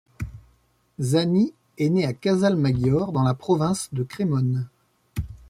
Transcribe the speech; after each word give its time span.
Zani 0.99 1.53
est 1.77 1.89
né 1.89 2.07
à 2.07 2.13
Casalmaggiore 2.13 3.11
dans 3.11 3.21
la 3.21 3.35
province 3.35 3.87
de 3.93 4.01
Crémone. 4.01 4.67